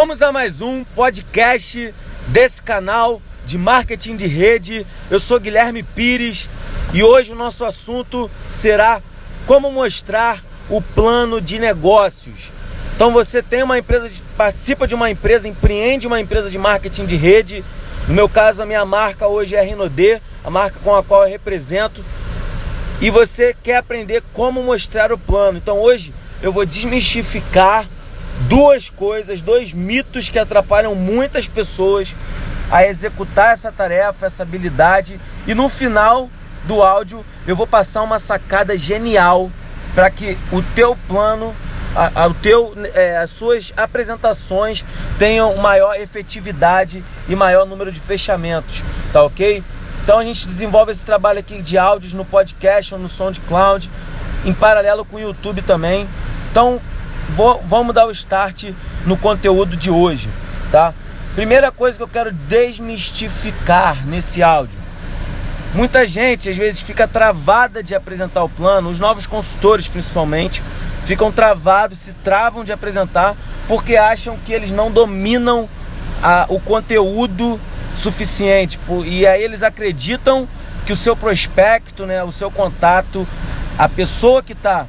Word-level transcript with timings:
Vamos 0.00 0.22
a 0.22 0.30
mais 0.30 0.60
um 0.60 0.84
podcast 0.84 1.92
desse 2.28 2.62
canal 2.62 3.20
de 3.44 3.58
marketing 3.58 4.14
de 4.14 4.28
rede. 4.28 4.86
Eu 5.10 5.18
sou 5.18 5.40
Guilherme 5.40 5.82
Pires 5.82 6.48
e 6.94 7.02
hoje 7.02 7.32
o 7.32 7.34
nosso 7.34 7.64
assunto 7.64 8.30
será 8.48 9.02
como 9.44 9.72
mostrar 9.72 10.40
o 10.70 10.80
plano 10.80 11.40
de 11.40 11.58
negócios. 11.58 12.52
Então 12.94 13.10
você 13.10 13.42
tem 13.42 13.64
uma 13.64 13.76
empresa, 13.76 14.08
participa 14.36 14.86
de 14.86 14.94
uma 14.94 15.10
empresa, 15.10 15.48
empreende 15.48 16.06
uma 16.06 16.20
empresa 16.20 16.48
de 16.48 16.58
marketing 16.58 17.04
de 17.04 17.16
rede. 17.16 17.64
No 18.06 18.14
meu 18.14 18.28
caso, 18.28 18.62
a 18.62 18.66
minha 18.66 18.84
marca 18.84 19.26
hoje 19.26 19.56
é 19.56 19.58
a 19.58 19.64
Rinode, 19.64 20.22
a 20.44 20.48
marca 20.48 20.78
com 20.78 20.94
a 20.94 21.02
qual 21.02 21.24
eu 21.24 21.28
represento. 21.28 22.04
E 23.00 23.10
você 23.10 23.52
quer 23.64 23.78
aprender 23.78 24.22
como 24.32 24.62
mostrar 24.62 25.10
o 25.10 25.18
plano. 25.18 25.58
Então 25.58 25.80
hoje 25.80 26.14
eu 26.40 26.52
vou 26.52 26.64
desmistificar 26.64 27.84
duas 28.48 28.88
coisas, 28.88 29.42
dois 29.42 29.72
mitos 29.72 30.28
que 30.28 30.38
atrapalham 30.38 30.94
muitas 30.94 31.46
pessoas 31.46 32.16
a 32.70 32.84
executar 32.86 33.52
essa 33.52 33.70
tarefa, 33.70 34.26
essa 34.26 34.42
habilidade. 34.42 35.20
E 35.46 35.54
no 35.54 35.68
final 35.68 36.30
do 36.64 36.82
áudio 36.82 37.24
eu 37.46 37.54
vou 37.54 37.66
passar 37.66 38.02
uma 38.02 38.18
sacada 38.18 38.76
genial 38.76 39.50
para 39.94 40.10
que 40.10 40.36
o 40.50 40.62
teu 40.74 40.96
plano, 41.06 41.54
a, 41.94 42.24
a, 42.24 42.34
teu, 42.34 42.74
é, 42.94 43.18
as 43.18 43.30
suas 43.30 43.72
apresentações 43.76 44.84
tenham 45.18 45.56
maior 45.56 45.94
efetividade 45.96 47.04
e 47.28 47.36
maior 47.36 47.66
número 47.66 47.92
de 47.92 48.00
fechamentos, 48.00 48.82
tá 49.12 49.22
ok? 49.22 49.62
Então 50.02 50.20
a 50.20 50.24
gente 50.24 50.46
desenvolve 50.46 50.92
esse 50.92 51.02
trabalho 51.02 51.38
aqui 51.38 51.60
de 51.60 51.76
áudios 51.76 52.14
no 52.14 52.24
podcast 52.24 52.94
ou 52.94 53.00
no 53.00 53.08
SoundCloud, 53.08 53.90
em 54.44 54.54
paralelo 54.54 55.04
com 55.04 55.16
o 55.16 55.20
YouTube 55.20 55.60
também. 55.62 56.08
Então 56.50 56.80
vou, 57.30 57.62
vamos 57.66 57.94
dar 57.94 58.06
o 58.06 58.10
start 58.10 58.72
no 59.06 59.16
conteúdo 59.16 59.76
de 59.76 59.90
hoje, 59.90 60.28
tá? 60.70 60.92
Primeira 61.34 61.70
coisa 61.70 61.96
que 61.96 62.02
eu 62.02 62.08
quero 62.08 62.32
desmistificar 62.32 64.06
nesse 64.06 64.42
áudio. 64.42 64.78
Muita 65.74 66.06
gente 66.06 66.48
às 66.48 66.56
vezes 66.56 66.80
fica 66.80 67.06
travada 67.06 67.82
de 67.82 67.94
apresentar 67.94 68.42
o 68.42 68.48
plano, 68.48 68.88
os 68.88 68.98
novos 68.98 69.26
consultores 69.26 69.86
principalmente, 69.86 70.62
ficam 71.04 71.30
travados, 71.30 71.98
se 71.98 72.12
travam 72.12 72.64
de 72.64 72.72
apresentar 72.72 73.36
porque 73.68 73.96
acham 73.96 74.36
que 74.44 74.52
eles 74.52 74.70
não 74.70 74.90
dominam 74.90 75.68
a, 76.22 76.46
o 76.48 76.58
conteúdo 76.58 77.60
suficiente. 77.94 78.80
E 79.04 79.26
aí 79.26 79.42
eles 79.42 79.62
acreditam 79.62 80.48
que 80.86 80.92
o 80.92 80.96
seu 80.96 81.14
prospecto, 81.14 82.06
né, 82.06 82.24
o 82.24 82.32
seu 82.32 82.50
contato, 82.50 83.28
a 83.76 83.88
pessoa 83.88 84.42
que 84.42 84.54
está 84.54 84.86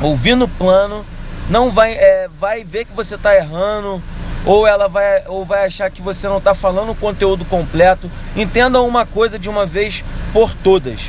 ouvindo 0.00 0.44
o 0.44 0.48
plano, 0.48 1.06
não 1.50 1.72
vai, 1.72 1.94
é, 1.94 2.28
vai 2.38 2.62
ver 2.62 2.84
que 2.84 2.92
você 2.92 3.16
está 3.16 3.34
errando, 3.34 4.00
ou 4.46 4.66
ela 4.66 4.88
vai, 4.88 5.24
ou 5.26 5.44
vai 5.44 5.66
achar 5.66 5.90
que 5.90 6.00
você 6.00 6.28
não 6.28 6.38
está 6.38 6.54
falando 6.54 6.92
o 6.92 6.94
conteúdo 6.94 7.44
completo. 7.44 8.08
Entendam 8.36 8.86
uma 8.86 9.04
coisa 9.04 9.36
de 9.36 9.50
uma 9.50 9.66
vez 9.66 10.04
por 10.32 10.54
todas. 10.54 11.08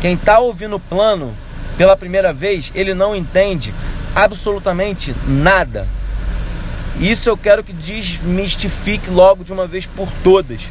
Quem 0.00 0.14
está 0.14 0.40
ouvindo 0.40 0.74
o 0.76 0.80
plano 0.80 1.32
pela 1.76 1.96
primeira 1.96 2.32
vez, 2.32 2.72
ele 2.74 2.94
não 2.94 3.14
entende 3.14 3.72
absolutamente 4.12 5.14
nada. 5.24 5.86
Isso 6.98 7.28
eu 7.28 7.36
quero 7.36 7.62
que 7.62 7.72
desmistifique 7.72 9.08
logo 9.08 9.44
de 9.44 9.52
uma 9.52 9.68
vez 9.68 9.86
por 9.86 10.10
todas. 10.24 10.62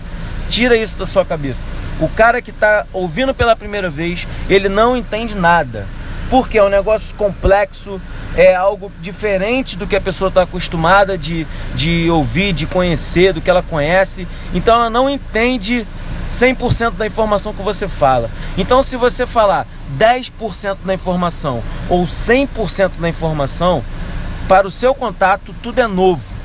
Tira 0.49 0.75
isso 0.75 0.97
da 0.97 1.05
sua 1.05 1.23
cabeça. 1.23 1.63
O 2.01 2.09
cara 2.09 2.41
que 2.41 2.51
está 2.51 2.85
ouvindo 2.91 3.33
pela 3.33 3.55
primeira 3.55 3.89
vez, 3.89 4.27
ele 4.49 4.67
não 4.67 4.95
entende 4.95 5.35
nada 5.35 5.87
porque 6.29 6.57
é 6.57 6.63
um 6.63 6.69
negócio 6.69 7.15
complexo, 7.15 8.01
é 8.35 8.55
algo 8.55 8.91
diferente 9.01 9.77
do 9.77 9.87
que 9.87 9.95
a 9.95 10.01
pessoa 10.01 10.29
está 10.29 10.43
acostumada 10.43 11.17
de, 11.17 11.47
de 11.73 12.09
ouvir, 12.09 12.53
de 12.53 12.65
conhecer, 12.65 13.33
do 13.33 13.41
que 13.41 13.49
ela 13.49 13.63
conhece. 13.63 14.27
Então 14.53 14.75
ela 14.75 14.89
não 14.89 15.09
entende 15.09 15.87
100% 16.29 16.91
da 16.91 17.07
informação 17.07 17.53
que 17.53 17.61
você 17.61 17.87
fala. 17.87 18.29
Então, 18.57 18.83
se 18.83 18.97
você 18.97 19.25
falar 19.25 19.65
10% 19.97 20.77
da 20.85 20.93
informação 20.93 21.63
ou 21.89 22.05
100% 22.05 22.91
da 22.99 23.09
informação, 23.09 23.83
para 24.47 24.67
o 24.67 24.71
seu 24.71 24.93
contato 24.93 25.53
tudo 25.61 25.79
é 25.79 25.87
novo. 25.87 26.35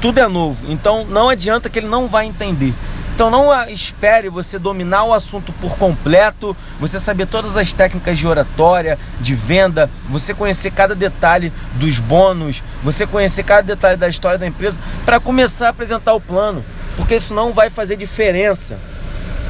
Tudo 0.00 0.18
é 0.18 0.26
novo. 0.26 0.70
Então, 0.70 1.04
não 1.04 1.28
adianta 1.28 1.68
que 1.68 1.78
ele 1.78 1.88
não 1.88 2.08
vai 2.08 2.26
entender. 2.26 2.74
Então 3.20 3.28
não 3.28 3.52
espere 3.68 4.30
você 4.30 4.58
dominar 4.58 5.04
o 5.04 5.12
assunto 5.12 5.52
por 5.52 5.76
completo, 5.76 6.56
você 6.80 6.98
saber 6.98 7.26
todas 7.26 7.54
as 7.54 7.70
técnicas 7.70 8.18
de 8.18 8.26
oratória, 8.26 8.98
de 9.20 9.34
venda, 9.34 9.90
você 10.08 10.32
conhecer 10.32 10.70
cada 10.70 10.94
detalhe 10.94 11.52
dos 11.74 11.98
bônus, 11.98 12.62
você 12.82 13.06
conhecer 13.06 13.42
cada 13.42 13.60
detalhe 13.60 13.98
da 13.98 14.08
história 14.08 14.38
da 14.38 14.46
empresa 14.46 14.80
para 15.04 15.20
começar 15.20 15.66
a 15.66 15.68
apresentar 15.68 16.14
o 16.14 16.20
plano, 16.20 16.64
porque 16.96 17.16
isso 17.16 17.34
não 17.34 17.52
vai 17.52 17.68
fazer 17.68 17.94
diferença 17.94 18.78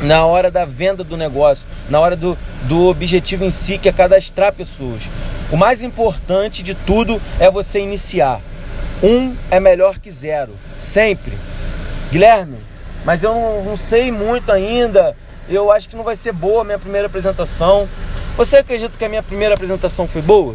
na 0.03 0.25
hora 0.25 0.50
da 0.50 0.64
venda 0.64 1.04
do 1.04 1.16
negócio, 1.16 1.64
na 1.88 2.00
hora 2.00 2.16
do, 2.16 2.36
do 2.64 2.88
objetivo 2.88 3.44
em 3.44 3.53
si, 3.53 3.78
que 3.78 3.88
é 3.88 3.92
cadastrar 3.92 4.53
pessoas. 4.53 5.04
O 5.48 5.56
mais 5.56 5.80
importante 5.80 6.60
de 6.60 6.75
tudo 6.75 7.22
é 7.38 7.48
você 7.48 7.78
iniciar. 7.78 8.41
Um 9.00 9.36
é 9.48 9.60
melhor 9.60 10.00
que 10.00 10.10
zero, 10.10 10.56
sempre. 10.76 11.38
Guilherme, 12.10 12.69
mas 13.05 13.22
eu 13.22 13.33
não, 13.33 13.65
não 13.65 13.77
sei 13.77 14.11
muito 14.11 14.50
ainda. 14.50 15.16
Eu 15.49 15.72
acho 15.72 15.88
que 15.88 15.97
não 15.97 16.05
vai 16.05 16.16
ser 16.16 16.33
boa 16.33 16.62
a 16.62 16.65
minha 16.65 16.78
primeira 16.78 17.06
apresentação. 17.06 17.88
Você 18.37 18.59
acredita 18.59 18.97
que 18.97 19.05
a 19.05 19.09
minha 19.09 19.22
primeira 19.22 19.55
apresentação 19.55 20.06
foi 20.06 20.22
boa? 20.22 20.55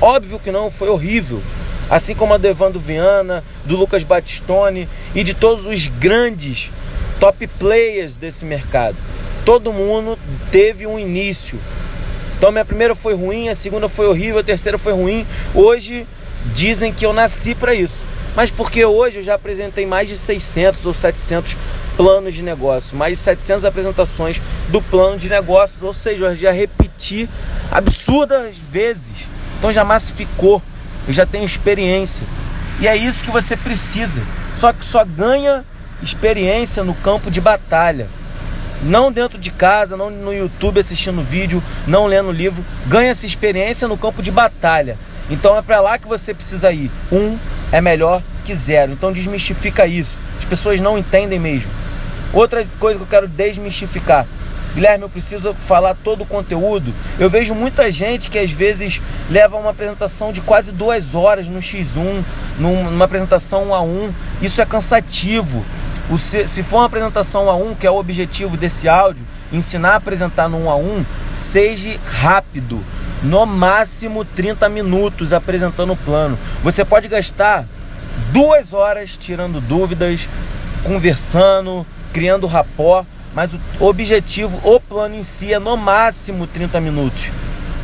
Óbvio 0.00 0.38
que 0.38 0.50
não, 0.50 0.70
foi 0.70 0.88
horrível. 0.88 1.40
Assim 1.88 2.14
como 2.14 2.34
a 2.34 2.36
do 2.36 2.46
Evandro 2.48 2.80
Viana, 2.80 3.44
do 3.64 3.76
Lucas 3.76 4.02
Batistone 4.02 4.88
e 5.14 5.22
de 5.22 5.34
todos 5.34 5.66
os 5.66 5.86
grandes 5.86 6.70
top 7.20 7.46
players 7.46 8.16
desse 8.16 8.44
mercado. 8.44 8.96
Todo 9.44 9.72
mundo 9.72 10.18
teve 10.50 10.86
um 10.86 10.98
início. 10.98 11.58
Então 12.36 12.50
minha 12.50 12.64
primeira 12.64 12.94
foi 12.94 13.14
ruim, 13.14 13.48
a 13.48 13.54
segunda 13.54 13.88
foi 13.88 14.06
horrível, 14.06 14.40
a 14.40 14.44
terceira 14.44 14.78
foi 14.78 14.92
ruim. 14.92 15.26
Hoje 15.54 16.06
dizem 16.54 16.92
que 16.92 17.06
eu 17.06 17.12
nasci 17.12 17.54
para 17.54 17.74
isso 17.74 18.02
mas 18.36 18.50
porque 18.50 18.84
hoje 18.84 19.18
eu 19.18 19.22
já 19.22 19.34
apresentei 19.34 19.86
mais 19.86 20.08
de 20.08 20.16
600 20.16 20.84
ou 20.86 20.94
700 20.94 21.56
planos 21.96 22.34
de 22.34 22.42
negócio, 22.42 22.96
mais 22.96 23.18
de 23.18 23.24
700 23.24 23.64
apresentações 23.64 24.40
do 24.68 24.82
plano 24.82 25.16
de 25.16 25.28
negócios, 25.28 25.82
ou 25.82 25.92
seja, 25.92 26.26
eu 26.26 26.36
já 26.36 26.50
repeti 26.50 27.28
absurdas 27.70 28.56
vezes, 28.56 29.12
então 29.58 29.72
já 29.72 29.84
massificou, 29.84 30.60
eu 31.06 31.12
já 31.12 31.24
tenho 31.24 31.44
experiência, 31.44 32.24
e 32.80 32.88
é 32.88 32.96
isso 32.96 33.22
que 33.22 33.30
você 33.30 33.56
precisa, 33.56 34.22
só 34.56 34.72
que 34.72 34.84
só 34.84 35.04
ganha 35.04 35.64
experiência 36.02 36.82
no 36.82 36.94
campo 36.94 37.30
de 37.30 37.40
batalha. 37.40 38.08
Não 38.82 39.10
dentro 39.10 39.38
de 39.38 39.50
casa, 39.50 39.96
não 39.96 40.10
no 40.10 40.34
YouTube 40.34 40.78
assistindo 40.78 41.22
vídeo, 41.22 41.62
não 41.86 42.06
lendo 42.06 42.30
livro, 42.30 42.62
ganha 42.86 43.10
essa 43.10 43.24
experiência 43.24 43.88
no 43.88 43.96
campo 43.96 44.20
de 44.20 44.30
batalha. 44.30 44.98
Então 45.30 45.56
é 45.56 45.62
para 45.62 45.80
lá 45.80 45.98
que 45.98 46.06
você 46.06 46.34
precisa 46.34 46.70
ir. 46.70 46.90
Um 47.10 47.38
é 47.74 47.80
melhor 47.80 48.22
que 48.44 48.54
zero. 48.54 48.92
Então 48.92 49.12
desmistifica 49.12 49.84
isso. 49.84 50.20
As 50.38 50.44
pessoas 50.44 50.78
não 50.78 50.96
entendem 50.96 51.40
mesmo. 51.40 51.68
Outra 52.32 52.64
coisa 52.78 52.98
que 52.98 53.02
eu 53.02 53.08
quero 53.08 53.26
desmistificar. 53.26 54.26
Guilherme, 54.76 55.02
eu 55.02 55.08
preciso 55.08 55.52
falar 55.54 55.96
todo 56.04 56.22
o 56.22 56.26
conteúdo. 56.26 56.94
Eu 57.18 57.28
vejo 57.28 57.52
muita 57.52 57.90
gente 57.90 58.30
que 58.30 58.38
às 58.38 58.52
vezes 58.52 59.02
leva 59.28 59.56
uma 59.56 59.70
apresentação 59.70 60.32
de 60.32 60.40
quase 60.40 60.70
duas 60.70 61.16
horas 61.16 61.48
no 61.48 61.58
X1, 61.58 62.22
numa 62.60 63.06
apresentação 63.06 63.64
1 63.70 63.74
a 63.74 63.82
1. 63.82 64.12
Isso 64.40 64.62
é 64.62 64.66
cansativo. 64.66 65.64
Se 66.46 66.62
for 66.62 66.76
uma 66.76 66.86
apresentação 66.86 67.46
1 67.46 67.50
a 67.50 67.56
1, 67.56 67.74
que 67.74 67.86
é 67.88 67.90
o 67.90 67.98
objetivo 67.98 68.56
desse 68.56 68.88
áudio, 68.88 69.24
ensinar 69.52 69.94
a 69.94 69.96
apresentar 69.96 70.48
no 70.48 70.66
1 70.66 70.70
a 70.70 70.76
1, 70.76 71.04
seja 71.32 71.98
rápido 72.04 72.84
no 73.24 73.46
máximo 73.46 74.24
30 74.24 74.68
minutos 74.68 75.32
apresentando 75.32 75.94
o 75.94 75.96
plano. 75.96 76.38
Você 76.62 76.84
pode 76.84 77.08
gastar 77.08 77.66
duas 78.32 78.72
horas 78.72 79.16
tirando 79.16 79.60
dúvidas, 79.60 80.28
conversando, 80.84 81.86
criando 82.12 82.46
rapó, 82.46 83.04
mas 83.34 83.52
o 83.80 83.86
objetivo, 83.86 84.60
o 84.62 84.78
plano 84.78 85.16
em 85.16 85.22
si 85.22 85.52
é 85.52 85.58
no 85.58 85.76
máximo 85.76 86.46
30 86.46 86.80
minutos 86.80 87.32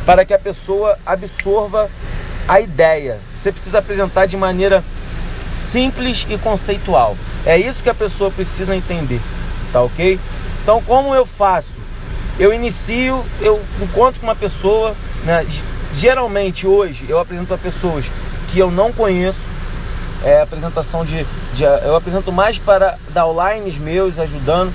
para 0.05 0.23
que 0.23 0.33
a 0.33 0.39
pessoa 0.39 0.97
absorva 1.05 1.89
a 2.47 2.59
ideia. 2.59 3.19
Você 3.35 3.51
precisa 3.51 3.79
apresentar 3.79 4.25
de 4.25 4.37
maneira 4.37 4.83
simples 5.53 6.25
e 6.29 6.37
conceitual. 6.37 7.17
É 7.45 7.57
isso 7.57 7.83
que 7.83 7.89
a 7.89 7.93
pessoa 7.93 8.31
precisa 8.31 8.75
entender, 8.75 9.21
tá 9.73 9.81
ok? 9.81 10.19
Então, 10.61 10.81
como 10.83 11.13
eu 11.13 11.25
faço? 11.25 11.77
Eu 12.39 12.53
inicio, 12.53 13.23
eu 13.41 13.61
encontro 13.81 14.19
com 14.19 14.27
uma 14.27 14.35
pessoa, 14.35 14.95
né? 15.23 15.45
Geralmente 15.91 16.65
hoje 16.65 17.05
eu 17.09 17.19
apresento 17.19 17.53
a 17.53 17.57
pessoas 17.57 18.11
que 18.49 18.59
eu 18.59 18.71
não 18.71 18.91
conheço. 18.91 19.49
É 20.23 20.41
apresentação 20.41 21.03
de, 21.03 21.25
de 21.53 21.63
eu 21.63 21.95
apresento 21.95 22.31
mais 22.31 22.59
para 22.59 22.97
downlines 23.09 23.79
meus 23.79 24.19
ajudando 24.19 24.71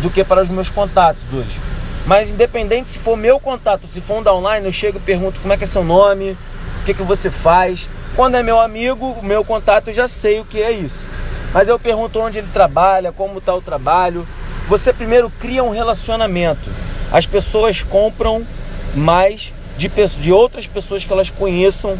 do 0.00 0.08
que 0.08 0.24
para 0.24 0.42
os 0.42 0.48
meus 0.48 0.70
contatos 0.70 1.22
hoje. 1.32 1.60
Mas 2.06 2.30
independente 2.30 2.88
se 2.88 2.98
for 2.98 3.16
meu 3.16 3.38
contato, 3.38 3.86
se 3.86 4.00
for 4.00 4.18
um 4.18 4.22
downline, 4.22 4.64
eu 4.64 4.72
chego 4.72 4.96
e 4.96 5.00
pergunto 5.00 5.38
como 5.40 5.52
é 5.52 5.56
que 5.56 5.64
é 5.64 5.66
seu 5.66 5.84
nome, 5.84 6.36
o 6.80 6.84
que, 6.84 6.94
que 6.94 7.02
você 7.02 7.30
faz, 7.30 7.88
Quando 8.16 8.34
é 8.34 8.42
meu 8.42 8.58
amigo, 8.58 9.12
o 9.12 9.24
meu 9.24 9.44
contato, 9.44 9.88
eu 9.88 9.94
já 9.94 10.08
sei 10.08 10.40
o 10.40 10.44
que 10.44 10.60
é 10.60 10.72
isso. 10.72 11.06
Mas 11.52 11.68
eu 11.68 11.78
pergunto 11.78 12.18
onde 12.18 12.38
ele 12.38 12.48
trabalha, 12.52 13.12
como 13.12 13.38
está 13.38 13.54
o 13.54 13.62
trabalho. 13.62 14.26
Você 14.68 14.92
primeiro 14.92 15.30
cria 15.38 15.62
um 15.62 15.70
relacionamento. 15.70 16.68
As 17.12 17.24
pessoas 17.24 17.82
compram 17.82 18.46
mais 18.94 19.52
de, 19.80 19.90
de 20.20 20.32
outras 20.32 20.66
pessoas 20.66 21.04
que 21.04 21.12
elas 21.12 21.30
conheçam 21.30 21.98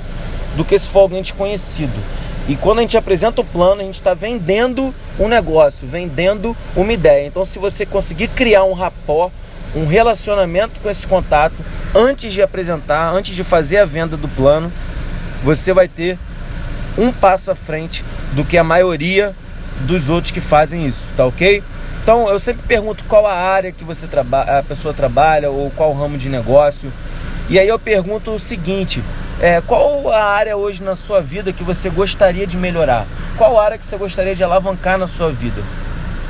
do 0.55 0.65
que 0.65 0.79
se 0.79 0.89
for 0.89 1.01
alguém 1.01 1.23
desconhecido. 1.23 1.95
E 2.47 2.57
quando 2.57 2.81
a 2.81 2.83
gente 2.83 2.97
apresenta 2.97 3.41
o 3.41 3.45
plano, 3.45 3.81
a 3.81 3.85
gente 3.85 3.95
está 3.95 4.13
vendendo 4.13 4.95
um 5.19 5.29
negócio, 5.29 5.87
vendendo 5.87 6.55
uma 6.77 6.93
ideia. 6.93 7.27
Então, 7.27 7.45
se 7.45 7.59
você 7.59 7.87
conseguir 7.87 8.29
criar 8.29 8.65
um 8.65 8.73
rapó, 8.73 9.31
um 9.75 9.87
relacionamento 9.87 10.81
com 10.81 10.91
esse 10.91 11.07
contato, 11.07 11.55
antes 11.95 12.33
de 12.33 12.43
apresentar, 12.43 13.13
antes 13.13 13.35
de 13.35 13.45
fazer 13.45 13.79
a 13.79 13.85
venda 13.85 14.17
do 14.17 14.29
plano, 14.29 14.71
você 15.43 15.73
vai 15.73 15.89
ter 15.89 16.19
um 16.99 17.13
passo 17.13 17.51
à 17.51 17.55
frente 17.55 18.05
do 18.33 18.45
que 18.45 18.59
a 18.59 18.65
maioria 18.65 19.35
dos 19.81 20.09
outros 20.09 20.33
que 20.33 20.41
fazem 20.41 20.87
isso, 20.87 21.05
tá 21.17 21.25
ok? 21.25 21.63
Então 22.03 22.29
eu 22.29 22.39
sempre 22.41 22.63
pergunto 22.67 23.05
qual 23.05 23.27
a 23.27 23.35
área 23.35 23.71
que 23.71 23.85
você 23.85 24.07
trabalha, 24.07 24.59
a 24.59 24.63
pessoa 24.63 24.93
trabalha 24.93 25.51
ou 25.51 25.71
qual 25.71 25.93
ramo 25.95 26.19
de 26.19 26.29
negócio. 26.29 26.93
E 27.51 27.59
aí 27.59 27.67
eu 27.67 27.81
pergunto 27.81 28.31
o 28.31 28.39
seguinte: 28.39 29.03
é, 29.41 29.61
qual 29.61 30.09
a 30.13 30.23
área 30.23 30.57
hoje 30.57 30.81
na 30.83 30.95
sua 30.95 31.21
vida 31.21 31.53
que 31.53 31.65
você 31.65 31.91
gostaria 31.91 32.47
de 32.47 32.57
melhorar? 32.57 33.05
Qual 33.37 33.59
área 33.59 33.77
que 33.77 33.85
você 33.85 33.97
gostaria 33.97 34.37
de 34.37 34.45
alavancar 34.45 34.97
na 34.97 35.09
sua 35.09 35.33
vida? 35.33 35.61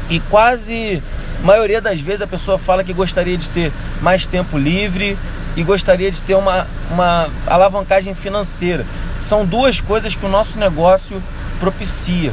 E 0.08 0.18
quase 0.18 1.02
a 1.42 1.46
maioria 1.46 1.80
das 1.80 2.00
vezes 2.00 2.22
a 2.22 2.26
pessoa 2.26 2.56
fala 2.56 2.82
que 2.82 2.94
gostaria 2.94 3.36
de 3.36 3.50
ter 3.50 3.70
mais 4.00 4.24
tempo 4.24 4.56
livre 4.56 5.18
e 5.54 5.62
gostaria 5.62 6.10
de 6.10 6.22
ter 6.22 6.34
uma, 6.34 6.66
uma 6.90 7.28
alavancagem 7.46 8.14
financeira. 8.14 8.86
São 9.20 9.44
duas 9.44 9.78
coisas 9.78 10.14
que 10.14 10.24
o 10.24 10.28
nosso 10.28 10.58
negócio 10.58 11.22
propicia. 11.58 12.32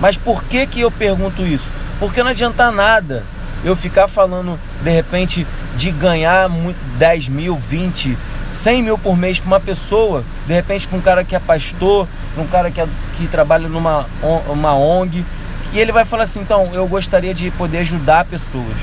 Mas 0.00 0.18
por 0.18 0.44
que, 0.44 0.66
que 0.66 0.80
eu 0.80 0.90
pergunto 0.90 1.46
isso? 1.46 1.70
Porque 1.98 2.22
não 2.22 2.30
adianta 2.30 2.70
nada 2.70 3.24
eu 3.64 3.74
ficar 3.74 4.06
falando 4.06 4.58
de 4.82 4.90
repente 4.90 5.46
de 5.78 5.92
ganhar 5.92 6.50
10 6.98 7.28
mil, 7.28 7.54
20, 7.54 8.18
100 8.52 8.82
mil 8.82 8.98
por 8.98 9.16
mês 9.16 9.38
para 9.38 9.46
uma 9.46 9.60
pessoa, 9.60 10.24
de 10.44 10.52
repente 10.52 10.88
para 10.88 10.98
um 10.98 11.00
cara 11.00 11.22
que 11.22 11.36
é 11.36 11.38
pastor, 11.38 12.08
para 12.34 12.42
um 12.42 12.46
cara 12.48 12.68
que, 12.68 12.80
é, 12.80 12.88
que 13.16 13.28
trabalha 13.28 13.68
numa 13.68 14.04
uma 14.48 14.74
ONG, 14.74 15.24
e 15.72 15.78
ele 15.78 15.92
vai 15.92 16.04
falar 16.04 16.24
assim: 16.24 16.40
então, 16.40 16.70
eu 16.74 16.84
gostaria 16.88 17.32
de 17.32 17.52
poder 17.52 17.78
ajudar 17.78 18.24
pessoas. 18.24 18.76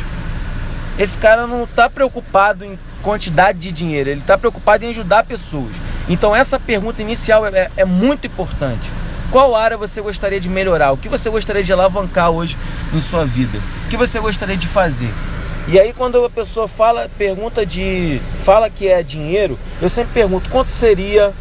Esse 0.97 1.17
cara 1.17 1.45
não 1.45 1.65
está 1.65 1.89
preocupado 1.89 2.63
em 2.63 2.79
quantidade 3.03 3.59
de 3.59 3.73
dinheiro, 3.73 4.09
ele 4.09 4.21
está 4.21 4.37
preocupado 4.37 4.85
em 4.85 4.89
ajudar 4.89 5.25
pessoas. 5.25 5.75
Então, 6.07 6.33
essa 6.33 6.57
pergunta 6.57 7.01
inicial 7.01 7.45
é, 7.45 7.69
é 7.75 7.83
muito 7.83 8.25
importante. 8.25 8.89
Qual 9.31 9.53
área 9.53 9.75
você 9.75 9.99
gostaria 9.99 10.39
de 10.39 10.47
melhorar? 10.47 10.93
O 10.93 10.97
que 10.97 11.09
você 11.09 11.29
gostaria 11.29 11.61
de 11.61 11.73
alavancar 11.73 12.29
hoje 12.29 12.55
em 12.93 13.01
sua 13.01 13.25
vida? 13.25 13.59
O 13.85 13.89
que 13.89 13.97
você 13.97 14.17
gostaria 14.17 14.55
de 14.55 14.65
fazer? 14.65 15.13
E 15.67 15.79
aí 15.79 15.93
quando 15.93 16.23
a 16.23 16.29
pessoa 16.29 16.67
fala, 16.67 17.09
pergunta 17.17 17.65
de, 17.65 18.21
fala 18.37 18.69
que 18.69 18.87
é 18.87 19.01
dinheiro, 19.01 19.57
eu 19.81 19.89
sempre 19.89 20.13
pergunto 20.13 20.47
quanto 20.49 20.69
seria 20.69 21.33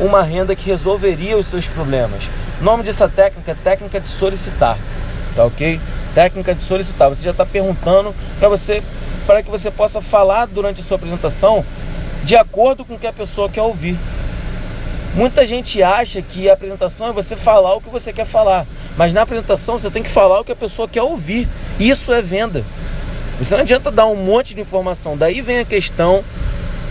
uma 0.00 0.22
renda 0.22 0.56
que 0.56 0.70
resolveria 0.70 1.36
os 1.36 1.46
seus 1.46 1.68
problemas. 1.68 2.24
O 2.58 2.64
nome 2.64 2.82
dessa 2.82 3.06
técnica 3.06 3.52
é 3.52 3.54
técnica 3.54 4.00
de 4.00 4.08
solicitar, 4.08 4.78
tá 5.34 5.44
ok? 5.44 5.78
Técnica 6.14 6.54
de 6.54 6.62
solicitar. 6.62 7.10
Você 7.10 7.22
já 7.22 7.32
está 7.32 7.44
perguntando 7.44 8.14
para 8.38 8.48
você, 8.48 8.82
para 9.26 9.42
que 9.42 9.50
você 9.50 9.70
possa 9.70 10.00
falar 10.00 10.46
durante 10.46 10.80
a 10.80 10.84
sua 10.84 10.96
apresentação 10.96 11.62
de 12.24 12.34
acordo 12.34 12.82
com 12.82 12.94
o 12.94 12.98
que 12.98 13.06
a 13.06 13.12
pessoa 13.12 13.50
quer 13.50 13.62
ouvir. 13.62 13.98
Muita 15.14 15.44
gente 15.44 15.82
acha 15.82 16.22
que 16.22 16.48
a 16.48 16.54
apresentação 16.54 17.08
é 17.08 17.12
você 17.12 17.36
falar 17.36 17.74
o 17.74 17.80
que 17.82 17.90
você 17.90 18.10
quer 18.10 18.26
falar, 18.26 18.66
mas 18.96 19.12
na 19.12 19.22
apresentação 19.22 19.78
você 19.78 19.90
tem 19.90 20.02
que 20.02 20.10
falar 20.10 20.40
o 20.40 20.44
que 20.44 20.52
a 20.52 20.56
pessoa 20.56 20.88
quer 20.88 21.02
ouvir. 21.02 21.46
Isso 21.78 22.10
é 22.12 22.22
venda. 22.22 22.64
Você 23.38 23.54
não 23.54 23.62
adianta 23.62 23.90
dar 23.90 24.06
um 24.06 24.16
monte 24.16 24.54
de 24.54 24.60
informação. 24.60 25.16
Daí 25.16 25.40
vem 25.40 25.58
a 25.58 25.64
questão 25.64 26.24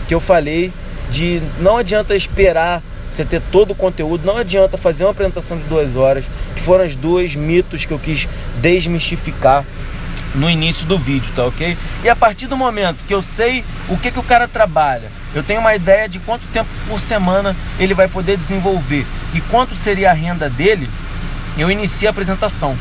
que 0.06 0.14
eu 0.14 0.20
falei 0.20 0.72
de 1.10 1.42
não 1.60 1.76
adianta 1.76 2.14
esperar 2.14 2.82
você 3.08 3.24
ter 3.24 3.40
todo 3.52 3.70
o 3.70 3.74
conteúdo, 3.74 4.26
não 4.26 4.36
adianta 4.36 4.76
fazer 4.76 5.04
uma 5.04 5.10
apresentação 5.10 5.56
de 5.56 5.64
duas 5.64 5.96
horas, 5.96 6.24
que 6.54 6.60
foram 6.60 6.84
as 6.84 6.94
dois 6.94 7.36
mitos 7.36 7.84
que 7.84 7.92
eu 7.92 7.98
quis 7.98 8.28
desmistificar 8.60 9.64
no 10.34 10.50
início 10.50 10.84
do 10.86 10.98
vídeo, 10.98 11.32
tá 11.34 11.44
ok? 11.46 11.76
E 12.04 12.08
a 12.08 12.16
partir 12.16 12.46
do 12.46 12.56
momento 12.56 13.04
que 13.04 13.14
eu 13.14 13.22
sei 13.22 13.64
o 13.88 13.96
que, 13.96 14.10
que 14.10 14.18
o 14.18 14.22
cara 14.22 14.46
trabalha, 14.46 15.10
eu 15.34 15.42
tenho 15.42 15.60
uma 15.60 15.74
ideia 15.74 16.08
de 16.08 16.18
quanto 16.18 16.46
tempo 16.48 16.68
por 16.88 17.00
semana 17.00 17.56
ele 17.78 17.94
vai 17.94 18.08
poder 18.08 18.36
desenvolver 18.36 19.06
e 19.32 19.40
quanto 19.40 19.74
seria 19.74 20.10
a 20.10 20.14
renda 20.14 20.50
dele, 20.50 20.90
eu 21.56 21.70
inicio 21.70 22.08
a 22.08 22.10
apresentação, 22.10 22.76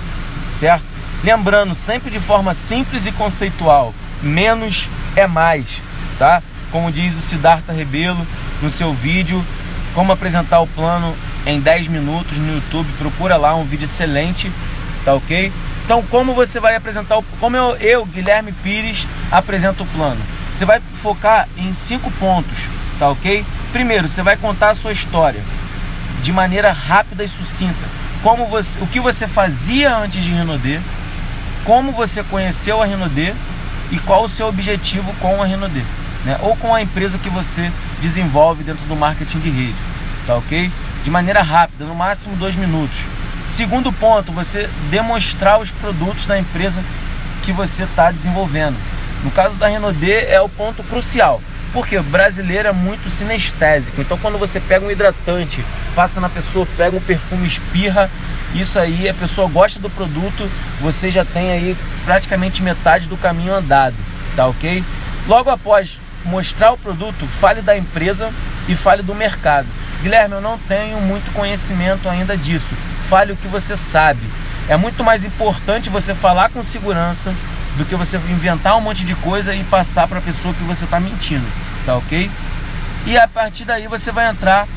certo? 0.53 0.94
Lembrando, 1.23 1.73
sempre 1.73 2.09
de 2.09 2.19
forma 2.19 2.53
simples 2.53 3.05
e 3.05 3.11
conceitual, 3.11 3.93
menos 4.21 4.89
é 5.15 5.25
mais, 5.25 5.81
tá? 6.19 6.41
Como 6.71 6.91
diz 6.91 7.15
o 7.15 7.21
Siddhartha 7.21 7.73
Rebelo 7.73 8.25
no 8.61 8.69
seu 8.69 8.93
vídeo, 8.93 9.43
como 9.93 10.11
apresentar 10.11 10.59
o 10.59 10.67
plano 10.67 11.15
em 11.45 11.59
10 11.59 11.87
minutos 11.87 12.37
no 12.37 12.55
YouTube, 12.55 12.91
procura 12.97 13.37
lá 13.37 13.55
um 13.55 13.63
vídeo 13.63 13.85
excelente, 13.85 14.51
tá 15.03 15.13
ok? 15.13 15.51
Então, 15.85 16.03
como 16.09 16.33
você 16.33 16.59
vai 16.59 16.75
apresentar 16.75 17.17
o 17.17 17.23
como 17.39 17.55
eu, 17.55 17.75
eu 17.77 18.05
Guilherme 18.05 18.51
Pires 18.51 19.07
apresento 19.31 19.83
o 19.83 19.87
plano? 19.87 20.21
Você 20.53 20.65
vai 20.65 20.81
focar 21.01 21.47
em 21.57 21.73
cinco 21.75 22.09
pontos, 22.11 22.57
tá 22.97 23.09
ok? 23.09 23.45
Primeiro, 23.71 24.09
você 24.09 24.23
vai 24.23 24.35
contar 24.35 24.71
a 24.71 24.75
sua 24.75 24.91
história 24.91 25.41
de 26.21 26.33
maneira 26.33 26.71
rápida 26.71 27.23
e 27.23 27.29
sucinta. 27.29 27.85
Como 28.23 28.47
você, 28.47 28.79
o 28.79 28.87
que 28.87 28.99
você 28.99 29.27
fazia 29.27 29.95
antes 29.95 30.23
de 30.23 30.31
Renaudet, 30.31 30.81
como 31.65 31.91
você 31.91 32.23
conheceu 32.23 32.81
a 32.81 32.85
Renaudet 32.85 33.35
e 33.91 33.99
qual 33.99 34.23
o 34.23 34.29
seu 34.29 34.47
objetivo 34.47 35.13
com 35.19 35.41
a 35.41 35.45
Renaudet, 35.45 35.85
né? 36.23 36.37
Ou 36.41 36.55
com 36.55 36.73
a 36.73 36.81
empresa 36.81 37.17
que 37.17 37.29
você 37.29 37.71
desenvolve 37.99 38.63
dentro 38.63 38.85
do 38.85 38.95
marketing 38.95 39.39
de 39.39 39.49
rede, 39.49 39.75
tá 40.25 40.35
ok? 40.35 40.71
De 41.03 41.09
maneira 41.09 41.41
rápida, 41.41 41.85
no 41.85 41.95
máximo 41.95 42.35
dois 42.35 42.55
minutos. 42.55 42.99
Segundo 43.47 43.91
ponto, 43.91 44.31
você 44.31 44.69
demonstrar 44.89 45.59
os 45.59 45.71
produtos 45.71 46.25
da 46.25 46.39
empresa 46.39 46.83
que 47.43 47.51
você 47.51 47.83
está 47.83 48.11
desenvolvendo. 48.11 48.77
No 49.23 49.31
caso 49.31 49.55
da 49.55 49.67
Renaudet 49.67 50.25
é 50.27 50.39
o 50.39 50.49
ponto 50.49 50.83
crucial. 50.83 51.41
Porque 51.75 51.99
brasileiro 51.99 52.69
é 52.69 52.71
muito 52.71 53.09
sinestésico. 53.09 53.99
Então 53.99 54.17
quando 54.17 54.37
você 54.37 54.61
pega 54.61 54.85
um 54.85 54.89
hidratante, 54.89 55.63
passa 55.93 56.21
na 56.21 56.29
pessoa, 56.29 56.65
pega 56.77 56.95
um 56.95 57.01
perfume, 57.01 57.45
espirra, 57.45 58.09
isso 58.53 58.79
aí 58.79 59.09
a 59.09 59.13
pessoa 59.13 59.49
gosta 59.49 59.77
do 59.77 59.89
produto, 59.89 60.49
você 60.79 61.11
já 61.11 61.25
tem 61.25 61.51
aí 61.51 61.75
praticamente 62.05 62.63
metade 62.63 63.09
do 63.09 63.17
caminho 63.17 63.53
andado, 63.53 63.95
tá 64.37 64.47
ok? 64.47 64.85
Logo 65.27 65.49
após 65.49 65.99
mostrar 66.23 66.71
o 66.71 66.77
produto, 66.77 67.27
fale 67.27 67.61
da 67.61 67.77
empresa 67.77 68.31
e 68.69 68.75
fale 68.75 69.03
do 69.03 69.13
mercado. 69.13 69.67
Guilherme, 70.01 70.35
eu 70.35 70.41
não 70.41 70.57
tenho 70.57 71.01
muito 71.01 71.33
conhecimento 71.33 72.07
ainda 72.07 72.37
disso. 72.37 72.73
Fale 73.09 73.33
o 73.33 73.35
que 73.35 73.49
você 73.49 73.75
sabe. 73.75 74.21
É 74.69 74.77
muito 74.77 75.03
mais 75.03 75.25
importante 75.25 75.89
você 75.89 76.15
falar 76.15 76.49
com 76.51 76.63
segurança, 76.63 77.35
do 77.75 77.85
que 77.85 77.95
você 77.95 78.17
inventar 78.17 78.77
um 78.77 78.81
monte 78.81 79.05
de 79.05 79.15
coisa 79.15 79.53
e 79.53 79.63
passar 79.63 80.07
para 80.07 80.19
a 80.19 80.21
pessoa 80.21 80.53
que 80.53 80.63
você 80.63 80.85
está 80.85 80.99
mentindo, 80.99 81.45
tá 81.85 81.95
ok? 81.95 82.29
E 83.05 83.17
a 83.17 83.27
partir 83.27 83.65
daí 83.65 83.87
você 83.87 84.11
vai 84.11 84.29
entrar 84.29 84.67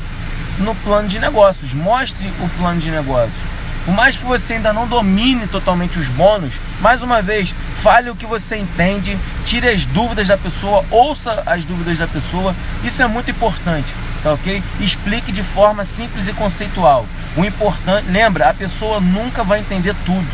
no 0.59 0.75
plano 0.75 1.07
de 1.07 1.19
negócios. 1.19 1.73
Mostre 1.73 2.31
o 2.41 2.49
plano 2.57 2.79
de 2.79 2.91
negócios. 2.91 3.39
Por 3.85 3.93
mais 3.93 4.15
que 4.15 4.23
você 4.23 4.53
ainda 4.53 4.71
não 4.71 4.85
domine 4.85 5.47
totalmente 5.47 5.97
os 5.97 6.07
bônus, 6.09 6.53
mais 6.79 7.01
uma 7.01 7.21
vez, 7.21 7.55
fale 7.77 8.09
o 8.09 8.15
que 8.15 8.25
você 8.25 8.57
entende, 8.57 9.17
tire 9.45 9.67
as 9.67 9.85
dúvidas 9.85 10.27
da 10.27 10.37
pessoa, 10.37 10.85
ouça 10.91 11.41
as 11.45 11.65
dúvidas 11.65 11.97
da 11.97 12.05
pessoa. 12.05 12.55
Isso 12.83 13.01
é 13.01 13.07
muito 13.07 13.31
importante, 13.31 13.91
tá 14.21 14.33
ok? 14.33 14.61
Explique 14.79 15.31
de 15.31 15.41
forma 15.41 15.85
simples 15.85 16.27
e 16.27 16.33
conceitual. 16.33 17.05
O 17.35 17.43
importante, 17.43 18.11
lembra, 18.11 18.49
a 18.49 18.53
pessoa 18.53 18.99
nunca 18.99 19.43
vai 19.43 19.59
entender 19.59 19.95
tudo 20.05 20.27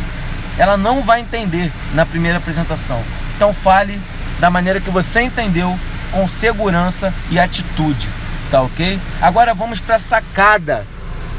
ela 0.57 0.77
não 0.77 1.01
vai 1.01 1.21
entender 1.21 1.71
na 1.93 2.05
primeira 2.05 2.37
apresentação. 2.37 3.01
Então 3.35 3.53
fale 3.53 3.99
da 4.39 4.49
maneira 4.49 4.79
que 4.79 4.89
você 4.89 5.21
entendeu, 5.21 5.77
com 6.11 6.27
segurança 6.27 7.13
e 7.29 7.39
atitude, 7.39 8.07
tá 8.49 8.61
ok? 8.61 8.99
Agora 9.21 9.53
vamos 9.53 9.79
para 9.79 9.95
a 9.95 9.99
sacada 9.99 10.85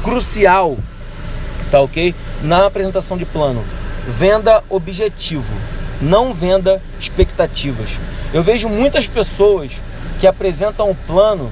crucial, 0.03 0.77
tá 1.71 1.79
ok? 1.81 2.13
Na 2.41 2.65
apresentação 2.65 3.17
de 3.17 3.25
plano, 3.25 3.63
venda 4.07 4.63
objetivo, 4.69 5.53
não 6.01 6.33
venda 6.33 6.81
expectativas. 6.99 7.89
Eu 8.33 8.43
vejo 8.43 8.69
muitas 8.69 9.07
pessoas 9.07 9.71
que 10.19 10.27
apresentam 10.27 10.89
o 10.89 10.95
plano 10.95 11.51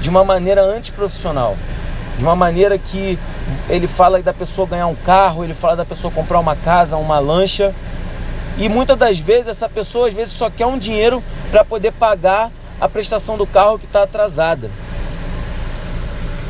de 0.00 0.08
uma 0.08 0.24
maneira 0.24 0.62
antiprofissional 0.62 1.56
de 2.18 2.24
uma 2.24 2.34
maneira 2.34 2.78
que 2.78 3.18
ele 3.68 3.86
fala 3.86 4.22
da 4.22 4.32
pessoa 4.32 4.66
ganhar 4.66 4.86
um 4.86 4.94
carro, 4.94 5.44
ele 5.44 5.54
fala 5.54 5.76
da 5.76 5.84
pessoa 5.84 6.12
comprar 6.12 6.38
uma 6.40 6.56
casa, 6.56 6.96
uma 6.96 7.18
lancha. 7.18 7.74
E 8.58 8.68
muitas 8.68 8.96
das 8.96 9.18
vezes 9.18 9.48
essa 9.48 9.68
pessoa 9.68 10.08
às 10.08 10.14
vezes 10.14 10.32
só 10.32 10.48
quer 10.48 10.66
um 10.66 10.78
dinheiro 10.78 11.22
para 11.50 11.64
poder 11.64 11.92
pagar 11.92 12.50
a 12.80 12.88
prestação 12.88 13.36
do 13.36 13.46
carro 13.46 13.78
que 13.78 13.84
está 13.84 14.02
atrasada. 14.02 14.70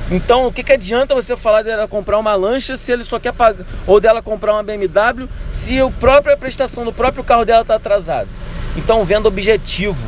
Então, 0.08 0.46
o 0.46 0.52
que, 0.52 0.62
que 0.62 0.72
adianta 0.72 1.16
você 1.16 1.36
falar 1.36 1.62
dela 1.62 1.88
comprar 1.88 2.16
uma 2.18 2.34
lancha 2.36 2.76
se 2.76 2.92
ele 2.92 3.02
só 3.02 3.18
quer 3.18 3.32
pagar, 3.32 3.66
ou 3.88 4.00
dela 4.00 4.22
comprar 4.22 4.52
uma 4.52 4.62
BMW, 4.62 5.28
se 5.50 5.80
a 5.80 5.88
própria 5.88 6.36
prestação 6.36 6.84
do 6.84 6.92
próprio 6.92 7.24
carro 7.24 7.44
dela 7.44 7.62
está 7.62 7.74
atrasada? 7.74 8.28
Então, 8.76 9.04
venda 9.04 9.26
objetivo, 9.26 10.06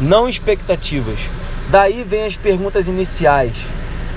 não 0.00 0.28
expectativas. 0.28 1.18
Daí 1.70 2.04
vem 2.04 2.24
as 2.24 2.36
perguntas 2.36 2.86
iniciais, 2.86 3.64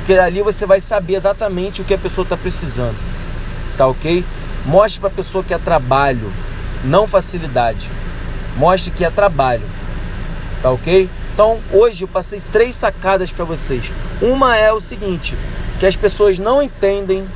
que 0.06 0.14
ali 0.18 0.42
você 0.42 0.66
vai 0.66 0.82
saber 0.82 1.16
exatamente 1.16 1.82
o 1.82 1.86
que 1.86 1.94
a 1.94 1.98
pessoa 1.98 2.24
está 2.24 2.36
precisando, 2.36 2.98
tá 3.78 3.88
ok? 3.88 4.24
Mostre 4.66 5.00
para 5.00 5.10
a 5.10 5.14
pessoa 5.14 5.44
que 5.44 5.54
é 5.54 5.58
trabalho, 5.58 6.32
não 6.84 7.08
facilidade. 7.08 7.90
Mostre 8.56 8.92
que 8.92 9.04
é 9.04 9.10
trabalho, 9.10 9.64
tá 10.62 10.70
ok? 10.70 11.10
Então 11.34 11.60
hoje 11.72 12.04
eu 12.04 12.08
passei 12.08 12.42
três 12.52 12.76
sacadas 12.76 13.32
para 13.32 13.46
vocês. 13.46 13.92
Uma 14.22 14.56
é 14.56 14.72
o 14.72 14.80
seguinte, 14.80 15.36
que 15.80 15.86
as 15.86 15.96
pessoas 15.96 16.38
não 16.38 16.62
entendem 16.62 17.28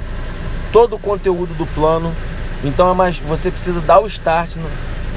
todo 0.71 0.95
o 0.95 0.99
conteúdo 0.99 1.53
do 1.55 1.65
plano. 1.65 2.13
Então 2.63 2.89
é 2.91 2.93
mais 2.93 3.17
você 3.17 3.49
precisa 3.49 3.81
dar 3.81 3.99
o 3.99 4.07
start, 4.07 4.55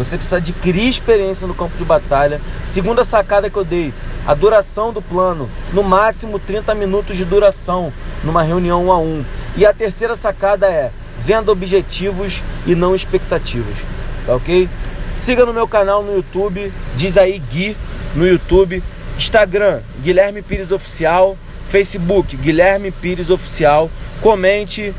você 0.04 0.16
precisa 0.16 0.38
adquirir 0.38 0.88
experiência 0.88 1.46
no 1.46 1.54
campo 1.54 1.76
de 1.76 1.84
batalha. 1.84 2.40
Segunda 2.64 3.04
sacada 3.04 3.50
que 3.50 3.56
eu 3.58 3.64
dei, 3.64 3.92
a 4.26 4.32
duração 4.32 4.94
do 4.94 5.02
plano, 5.02 5.46
no 5.74 5.82
máximo 5.82 6.38
30 6.38 6.74
minutos 6.74 7.18
de 7.18 7.24
duração 7.24 7.92
numa 8.24 8.42
reunião 8.42 8.86
um 8.86 8.92
a 8.92 8.98
um. 8.98 9.22
E 9.54 9.66
a 9.66 9.74
terceira 9.74 10.16
sacada 10.16 10.66
é 10.66 10.90
venda 11.18 11.52
objetivos 11.52 12.42
e 12.64 12.74
não 12.74 12.94
expectativas. 12.94 13.76
Tá 14.24 14.34
ok? 14.34 14.70
Siga 15.14 15.44
no 15.44 15.52
meu 15.52 15.68
canal 15.68 16.02
no 16.02 16.14
YouTube, 16.14 16.72
diz 16.96 17.18
aí 17.18 17.38
Gui 17.38 17.76
no 18.14 18.26
YouTube, 18.26 18.82
Instagram, 19.18 19.82
Guilherme 20.02 20.40
Pires 20.40 20.72
Oficial, 20.72 21.36
Facebook, 21.68 22.38
Guilherme 22.38 22.90
Pires 22.90 23.28
Oficial. 23.28 23.90
Comente, 24.22 24.94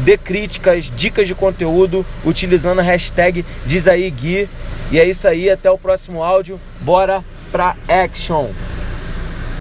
dê 0.00 0.16
críticas, 0.16 0.90
dicas 0.94 1.26
de 1.26 1.34
conteúdo 1.34 2.04
utilizando 2.24 2.80
a 2.80 2.82
hashtag 2.82 3.44
Diz 3.64 3.86
aí 3.88 4.10
Gui. 4.10 4.48
E 4.90 5.00
é 5.00 5.04
isso 5.04 5.26
aí, 5.26 5.50
até 5.50 5.70
o 5.70 5.78
próximo 5.78 6.22
áudio. 6.22 6.60
Bora 6.80 7.24
pra 7.50 7.76
action! 7.88 8.50